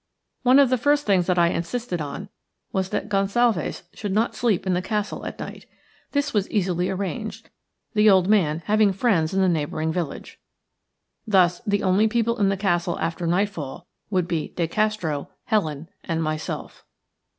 One 0.41 0.57
of 0.57 0.71
the 0.71 0.79
first 0.79 1.05
things 1.05 1.27
that 1.27 1.37
I 1.37 1.49
insisted 1.49 2.01
on 2.01 2.29
was 2.71 2.89
that 2.89 3.07
Gonsalves 3.07 3.83
should 3.93 4.11
not 4.11 4.33
sleep 4.33 4.65
in 4.65 4.73
the 4.73 4.81
castle 4.81 5.27
at 5.27 5.37
night. 5.39 5.67
This 6.11 6.33
was 6.33 6.49
easily 6.49 6.89
arranged, 6.89 7.51
the 7.93 8.09
old 8.09 8.27
man 8.27 8.63
having 8.65 8.93
friends 8.93 9.31
in 9.31 9.41
the 9.41 9.47
neighbouring 9.47 9.93
village. 9.93 10.39
Thus 11.27 11.61
the 11.67 11.83
only 11.83 12.07
people 12.07 12.39
in 12.39 12.49
the 12.49 12.57
castle 12.57 12.97
after 12.97 13.27
nightfall 13.27 13.85
would 14.09 14.27
be 14.27 14.47
De 14.55 14.67
Castro, 14.67 15.29
Helen, 15.43 15.87
and 16.03 16.23
myself. 16.23 16.83